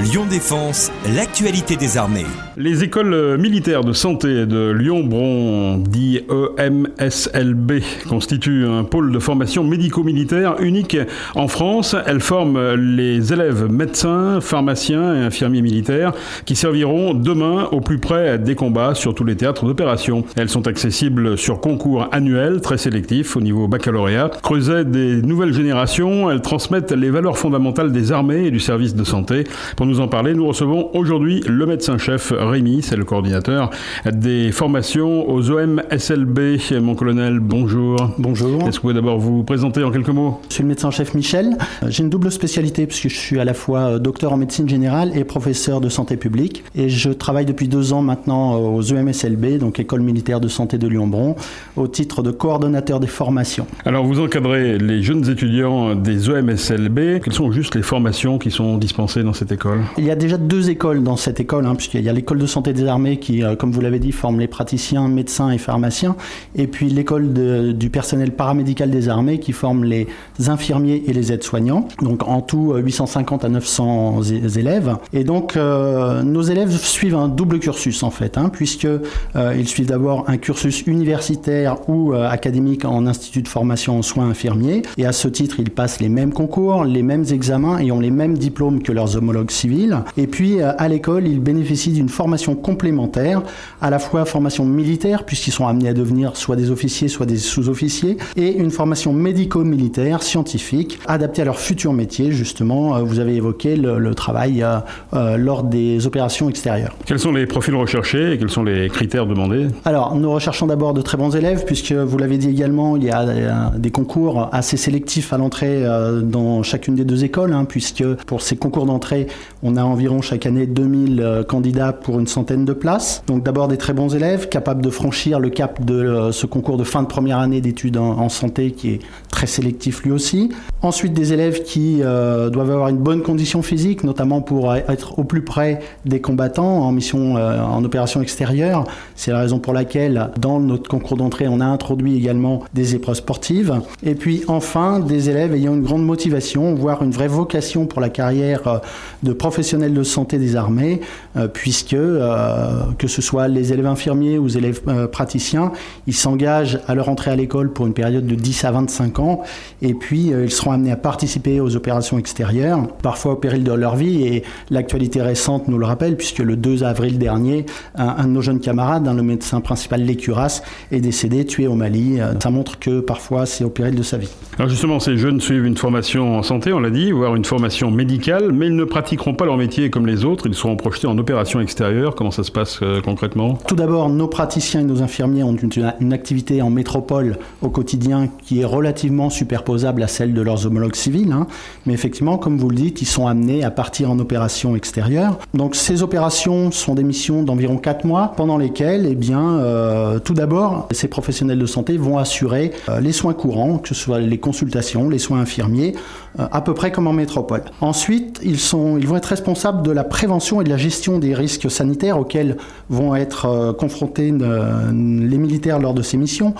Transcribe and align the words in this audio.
Lyon 0.00 0.26
Défense, 0.30 0.92
l'actualité 1.16 1.74
des 1.74 1.96
armées. 1.98 2.24
Les 2.56 2.84
écoles 2.84 3.36
militaires 3.36 3.82
de 3.82 3.92
santé 3.92 4.46
de 4.46 4.70
Lyon-Bron, 4.70 5.78
dit 5.78 6.20
EMSLB, 6.28 7.82
constituent 8.08 8.66
un 8.66 8.84
pôle 8.84 9.10
de 9.10 9.18
formation 9.18 9.64
médico-militaire 9.64 10.60
unique 10.60 10.96
en 11.34 11.48
France. 11.48 11.96
Elles 12.06 12.20
forment 12.20 12.74
les 12.74 13.32
élèves 13.32 13.68
médecins, 13.68 14.40
pharmaciens 14.40 15.16
et 15.16 15.24
infirmiers 15.24 15.62
militaires 15.62 16.12
qui 16.44 16.54
serviront 16.54 17.12
demain 17.14 17.68
au 17.72 17.80
plus 17.80 17.98
près 17.98 18.38
des 18.38 18.54
combats 18.54 18.94
sur 18.94 19.16
tous 19.16 19.24
les 19.24 19.34
théâtres 19.34 19.66
d'opération. 19.66 20.24
Elles 20.36 20.48
sont 20.48 20.68
accessibles 20.68 21.36
sur 21.36 21.60
concours 21.60 22.06
annuel 22.12 22.60
très 22.60 22.78
sélectif 22.78 23.36
au 23.36 23.40
niveau 23.40 23.66
baccalauréat. 23.66 24.30
Creuset 24.44 24.84
des 24.84 25.22
nouvelles 25.22 25.54
générations, 25.54 26.30
elles 26.30 26.42
transmettent 26.42 26.92
les 26.92 27.10
valeurs 27.10 27.36
fondamentales 27.36 27.90
des 27.90 28.12
armées 28.12 28.46
et 28.46 28.50
du 28.52 28.60
service 28.60 28.94
de 28.94 29.02
santé. 29.02 29.44
Nous 29.88 30.00
en 30.00 30.08
parler, 30.08 30.34
nous 30.34 30.46
recevons 30.46 30.90
aujourd'hui 30.92 31.40
le 31.48 31.64
médecin-chef 31.64 32.32
Rémi, 32.36 32.82
c'est 32.82 32.96
le 32.96 33.04
coordinateur 33.04 33.70
des 34.04 34.52
formations 34.52 35.28
aux 35.28 35.50
OMSLB. 35.50 36.38
Mon 36.82 36.94
colonel, 36.94 37.40
bonjour. 37.40 37.96
Bonjour. 38.18 38.68
Est-ce 38.68 38.72
que 38.72 38.74
vous 38.74 38.80
pouvez 38.82 38.94
d'abord 38.94 39.18
vous 39.18 39.44
présenter 39.44 39.82
en 39.82 39.90
quelques 39.90 40.10
mots? 40.10 40.40
Je 40.50 40.54
suis 40.54 40.62
le 40.62 40.68
médecin-chef 40.68 41.14
Michel. 41.14 41.56
J'ai 41.86 42.02
une 42.02 42.10
double 42.10 42.30
spécialité 42.30 42.86
puisque 42.86 43.08
je 43.08 43.16
suis 43.16 43.40
à 43.40 43.44
la 43.44 43.54
fois 43.54 43.98
docteur 43.98 44.34
en 44.34 44.36
médecine 44.36 44.68
générale 44.68 45.16
et 45.16 45.24
professeur 45.24 45.80
de 45.80 45.88
santé 45.88 46.18
publique. 46.18 46.64
Et 46.74 46.90
je 46.90 47.08
travaille 47.10 47.46
depuis 47.46 47.68
deux 47.68 47.94
ans 47.94 48.02
maintenant 48.02 48.56
aux 48.56 48.82
EMSLB, 48.82 49.58
donc 49.58 49.80
École 49.80 50.02
militaire 50.02 50.40
de 50.40 50.48
santé 50.48 50.76
de 50.76 50.86
Lyon-Bron, 50.86 51.34
au 51.76 51.88
titre 51.88 52.22
de 52.22 52.30
coordonnateur 52.30 53.00
des 53.00 53.06
formations. 53.06 53.66
Alors 53.86 54.04
vous 54.04 54.20
encadrez 54.20 54.76
les 54.76 55.02
jeunes 55.02 55.28
étudiants 55.30 55.94
des 55.94 56.28
OMSLB. 56.28 57.20
Quelles 57.24 57.32
sont 57.32 57.52
juste 57.52 57.74
les 57.74 57.82
formations 57.82 58.38
qui 58.38 58.50
sont 58.50 58.76
dispensées 58.76 59.22
dans 59.22 59.32
cette 59.32 59.50
école? 59.50 59.77
Il 59.96 60.04
y 60.04 60.10
a 60.10 60.16
déjà 60.16 60.36
deux 60.36 60.70
écoles 60.70 61.02
dans 61.02 61.16
cette 61.16 61.40
école, 61.40 61.66
hein, 61.66 61.74
puisqu'il 61.74 62.02
y 62.02 62.08
a 62.08 62.12
l'école 62.12 62.38
de 62.38 62.46
santé 62.46 62.72
des 62.72 62.86
armées 62.86 63.18
qui, 63.18 63.42
euh, 63.42 63.56
comme 63.56 63.72
vous 63.72 63.80
l'avez 63.80 63.98
dit, 63.98 64.12
forme 64.12 64.40
les 64.40 64.48
praticiens, 64.48 65.08
médecins 65.08 65.50
et 65.50 65.58
pharmaciens, 65.58 66.16
et 66.54 66.66
puis 66.66 66.88
l'école 66.88 67.32
du 67.74 67.90
personnel 67.90 68.32
paramédical 68.32 68.90
des 68.90 69.08
armées 69.08 69.38
qui 69.38 69.52
forme 69.52 69.84
les 69.84 70.06
infirmiers 70.46 71.02
et 71.06 71.12
les 71.12 71.32
aides-soignants. 71.32 71.88
Donc 72.02 72.26
en 72.26 72.40
tout 72.40 72.74
850 72.74 73.44
à 73.44 73.48
900 73.48 74.22
élèves. 74.56 74.96
Et 75.12 75.24
donc 75.24 75.56
euh, 75.56 76.22
nos 76.22 76.42
élèves 76.42 76.76
suivent 76.76 77.16
un 77.16 77.28
double 77.28 77.58
cursus 77.58 78.02
en 78.02 78.10
fait, 78.10 78.38
hein, 78.38 78.50
puisque 78.52 78.86
euh, 78.86 79.64
suivent 79.64 79.88
d'abord 79.88 80.24
un 80.28 80.38
cursus 80.38 80.82
universitaire 80.86 81.88
ou 81.88 82.14
académique 82.14 82.84
en 82.84 83.06
institut 83.06 83.42
de 83.42 83.48
formation 83.48 83.98
en 83.98 84.02
soins 84.02 84.30
infirmiers. 84.30 84.82
Et 84.96 85.04
à 85.04 85.12
ce 85.12 85.28
titre, 85.28 85.56
ils 85.60 85.70
passent 85.70 86.00
les 86.00 86.08
mêmes 86.08 86.32
concours, 86.32 86.84
les 86.84 87.02
mêmes 87.02 87.24
examens 87.30 87.78
et 87.78 87.92
ont 87.92 88.00
les 88.00 88.10
mêmes 88.10 88.38
diplômes 88.38 88.82
que 88.82 88.92
leurs 88.92 89.16
homologues 89.16 89.50
civils. 89.50 89.67
Et 90.16 90.26
puis 90.26 90.60
euh, 90.60 90.72
à 90.78 90.88
l'école, 90.88 91.26
ils 91.26 91.40
bénéficient 91.40 91.92
d'une 91.92 92.08
formation 92.08 92.54
complémentaire, 92.54 93.42
à 93.80 93.90
la 93.90 93.98
fois 93.98 94.24
formation 94.24 94.64
militaire, 94.64 95.24
puisqu'ils 95.24 95.52
sont 95.52 95.66
amenés 95.66 95.88
à 95.88 95.94
devenir 95.94 96.36
soit 96.36 96.56
des 96.56 96.70
officiers, 96.70 97.08
soit 97.08 97.26
des 97.26 97.36
sous-officiers, 97.36 98.16
et 98.36 98.56
une 98.56 98.70
formation 98.70 99.12
médico-militaire, 99.12 100.22
scientifique, 100.22 100.98
adaptée 101.06 101.42
à 101.42 101.44
leur 101.44 101.58
futur 101.58 101.92
métier, 101.92 102.32
justement. 102.32 102.96
Euh, 102.96 103.02
vous 103.02 103.18
avez 103.18 103.36
évoqué 103.36 103.76
le, 103.76 104.14
travail 104.14 104.64
euh, 105.12 105.36
lors 105.36 105.62
des 105.62 106.06
opérations 106.06 106.48
extérieures. 106.48 106.94
Quels 107.04 107.18
sont 107.18 107.32
les 107.32 107.46
profils 107.46 107.74
recherchés 107.74 108.32
et 108.32 108.38
quels 108.38 108.50
sont 108.50 108.64
les 108.64 108.88
critères 108.88 109.26
demandés? 109.26 109.68
Alors, 109.84 110.14
nous 110.16 110.30
recherchons 110.30 110.66
d'abord 110.66 110.94
de 110.94 111.02
très 111.02 111.16
bons 111.16 111.36
élèves, 111.36 111.64
puisque 111.66 111.92
vous 111.92 112.18
l'avez 112.18 112.38
dit 112.38 112.48
également, 112.48 112.96
il 112.96 113.04
y 113.04 113.10
a 113.10 113.70
des 113.76 113.90
concours 113.90 114.48
assez 114.52 114.76
sélectifs 114.76 115.32
à 115.32 115.38
l'entrée 115.38 115.82
dans 116.22 116.62
chacune 116.62 116.94
des 116.94 117.04
deux 117.04 117.24
écoles, 117.24 117.52
hein, 117.52 117.64
puisque 117.64 118.04
pour 118.26 118.42
ces 118.42 118.56
concours 118.56 118.86
d'entrée, 118.86 119.26
on 119.62 119.76
a 119.76 119.82
environ 119.82 120.22
chaque 120.22 120.46
année 120.46 120.66
2000 120.66 121.20
euh, 121.20 121.42
candidats 121.42 121.92
pour 121.92 122.20
une 122.20 122.26
centaine 122.26 122.64
de 122.64 122.72
places. 122.72 123.22
Donc 123.26 123.42
d'abord 123.42 123.68
des 123.68 123.76
très 123.76 123.92
bons 123.92 124.14
élèves 124.14 124.48
capables 124.48 124.82
de 124.82 124.90
franchir 124.90 125.40
le 125.40 125.50
cap 125.50 125.84
de 125.84 125.94
euh, 125.94 126.32
ce 126.32 126.46
concours 126.46 126.76
de 126.76 126.84
fin 126.84 127.02
de 127.02 127.08
première 127.08 127.38
année 127.38 127.60
d'études 127.60 127.96
en, 127.96 128.28
santé 128.28 128.72
qui 128.72 128.90
est 128.90 129.00
très 129.30 129.46
sélectif 129.46 130.02
lui 130.02 130.10
aussi. 130.10 130.50
Ensuite 130.82 131.12
des 131.12 131.32
élèves 131.32 131.62
qui 131.62 132.00
euh, 132.02 132.50
doivent 132.50 132.70
avoir 132.70 132.88
une 132.88 132.98
bonne 132.98 133.22
condition 133.22 133.62
physique, 133.62 134.04
notamment 134.04 134.42
pour 134.42 134.74
être 134.74 135.18
au 135.18 135.24
plus 135.24 135.42
près 135.42 135.80
des 136.04 136.20
combattants 136.20 136.82
en 136.82 136.92
mission 136.92 137.34
en 137.36 137.82
opération 137.84 138.20
extérieure. 138.20 138.84
C'est 139.16 139.30
la 139.30 139.40
raison 139.40 139.58
pour 139.58 139.72
laquelle 139.72 140.30
dans 140.38 140.60
notre 140.60 140.88
concours 140.88 141.16
d'entrée, 141.16 141.48
on 141.48 141.60
a 141.60 141.64
introduit 141.64 142.16
également 142.16 142.62
des 142.74 142.94
épreuves 142.94 143.16
sportives. 143.16 143.80
Et 144.02 144.14
puis 144.14 144.44
enfin 144.46 145.00
des 145.00 145.30
élèves 145.30 145.54
ayant 145.54 145.74
une 145.74 145.82
grande 145.82 146.04
motivation, 146.04 146.74
voire 146.74 147.02
une 147.02 147.12
vraie 147.12 147.28
vocation 147.28 147.86
pour 147.86 148.00
la 148.00 148.10
carrière 148.10 148.82
de 149.22 149.32
professionnels 149.48 149.94
de 149.94 150.02
santé 150.02 150.36
des 150.36 150.56
armées, 150.56 151.00
euh, 151.34 151.48
puisque 151.48 151.94
euh, 151.94 152.82
que 152.98 153.08
ce 153.08 153.22
soit 153.22 153.48
les 153.48 153.72
élèves 153.72 153.86
infirmiers 153.86 154.36
ou 154.36 154.44
les 154.44 154.58
élèves 154.58 154.82
euh, 154.88 155.06
praticiens, 155.06 155.72
ils 156.06 156.14
s'engagent 156.14 156.80
à 156.86 156.94
leur 156.94 157.08
entrée 157.08 157.30
à 157.30 157.36
l'école 157.36 157.72
pour 157.72 157.86
une 157.86 157.94
période 157.94 158.26
de 158.26 158.34
10 158.34 158.64
à 158.66 158.72
25 158.72 159.18
ans, 159.20 159.40
et 159.80 159.94
puis 159.94 160.32
ils 160.44 160.50
seront 160.50 160.72
amenés 160.72 160.92
à 160.92 160.96
participer 160.96 161.62
aux 161.62 161.76
opérations 161.76 162.18
extérieures, 162.18 162.86
parfois 162.98 163.32
au 163.32 163.36
péril 163.36 163.64
de 163.64 163.72
leur 163.72 163.96
vie, 163.96 164.22
et 164.22 164.42
l'actualité 164.68 165.22
récente 165.22 165.66
nous 165.66 165.78
le 165.78 165.86
rappelle, 165.86 166.18
puisque 166.18 166.40
le 166.40 166.56
2 166.56 166.84
avril 166.84 167.16
dernier, 167.18 167.64
un, 167.94 168.24
de 168.24 168.28
nos 168.28 168.42
jeunes 168.42 168.60
camarades, 168.60 169.08
hein, 169.08 169.14
le 169.14 169.22
médecin 169.22 169.62
principal 169.62 170.02
Lécuras, 170.02 170.60
est 170.92 171.00
décédé, 171.00 171.46
tué 171.46 171.66
au 171.66 171.74
Mali. 171.74 172.18
Ça 172.42 172.50
montre 172.50 172.78
que 172.78 173.00
parfois 173.00 173.46
c'est 173.46 173.64
au 173.64 173.70
péril 173.70 173.94
de 173.94 174.02
sa 174.02 174.18
vie. 174.18 174.28
Alors 174.58 174.68
justement, 174.68 175.00
ces 175.00 175.16
jeunes 175.16 175.40
suivent 175.40 175.64
une 175.64 175.76
formation 175.76 176.36
en 176.36 176.42
santé, 176.42 176.74
on 176.74 176.80
l'a 176.80 176.90
dit, 176.90 177.12
voire 177.12 177.34
une 177.34 177.46
formation 177.46 177.90
médicale, 177.90 178.52
mais 178.52 178.66
ils 178.66 178.76
ne 178.76 178.84
pratiqueront 178.84 179.34
pas 179.38 179.46
leur 179.46 179.56
métier 179.56 179.88
comme 179.88 180.06
les 180.06 180.24
autres, 180.24 180.46
ils 180.48 180.54
seront 180.54 180.76
projetés 180.76 181.06
en 181.06 181.16
opération 181.16 181.60
extérieure. 181.60 182.16
Comment 182.16 182.32
ça 182.32 182.42
se 182.42 182.50
passe 182.50 182.80
euh, 182.82 183.00
concrètement? 183.00 183.56
Tout 183.68 183.76
d'abord, 183.76 184.10
nos 184.10 184.26
praticiens 184.26 184.80
et 184.80 184.84
nos 184.84 185.00
infirmiers 185.00 185.44
ont 185.44 185.54
une, 185.54 186.12
activité 186.12 186.60
en 186.60 186.70
métropole 186.70 187.38
au 187.62 187.70
quotidien 187.70 188.28
qui 188.42 188.60
est 188.60 188.64
relativement 188.64 189.30
superposable 189.30 190.02
à 190.02 190.08
celle 190.08 190.34
de 190.34 190.42
leurs 190.42 190.66
homologues 190.66 190.96
civils. 190.96 191.30
Hein. 191.30 191.46
Mais 191.86 191.94
effectivement, 191.94 192.36
comme 192.36 192.58
vous 192.58 192.68
le 192.68 192.74
dites, 192.74 193.00
ils 193.00 193.06
sont 193.06 193.28
amenés 193.28 193.62
à 193.62 193.70
partir 193.70 194.10
en 194.10 194.18
opération 194.18 194.74
extérieure. 194.74 195.38
Donc 195.54 195.76
ces 195.76 196.02
opérations 196.02 196.72
sont 196.72 196.96
des 196.96 197.04
missions 197.04 197.44
d'environ 197.44 197.78
4 197.78 198.04
mois 198.04 198.32
pendant 198.36 198.58
lesquelles, 198.58 199.06
eh 199.08 199.14
bien, 199.14 199.60
euh, 199.60 200.18
tout 200.18 200.34
d'abord, 200.34 200.88
ces 200.90 201.06
professionnels 201.06 201.60
de 201.60 201.66
santé 201.66 201.96
vont 201.96 202.18
assurer 202.18 202.72
euh, 202.88 202.98
les 202.98 203.12
soins 203.12 203.34
courants, 203.34 203.78
que 203.78 203.88
ce 203.88 203.94
soit 203.94 204.18
les 204.18 204.38
consultations, 204.38 205.08
les 205.08 205.18
soins 205.18 205.40
infirmiers, 205.40 205.94
à 206.38 206.60
peu 206.60 206.74
près 206.74 206.92
comme 206.92 207.06
en 207.06 207.12
métropole. 207.12 207.62
Ensuite, 207.80 208.40
ils, 208.44 208.58
sont, 208.58 208.96
ils 208.98 209.06
vont 209.06 209.16
être 209.16 209.27
responsables 209.28 209.82
de 209.82 209.90
la 209.90 210.04
prévention 210.04 210.60
et 210.60 210.64
de 210.64 210.70
la 210.70 210.76
gestion 210.76 211.18
des 211.18 211.34
risques 211.34 211.70
sanitaires 211.70 212.18
auxquels 212.18 212.56
vont 212.88 213.14
être 213.14 213.46
euh, 213.46 213.72
confrontés 213.72 214.32
euh, 214.40 214.90
les 214.90 215.38
militaires 215.38 215.78
lors 215.78 215.94
de 215.94 216.02
ces 216.02 216.16
missions. 216.16 216.54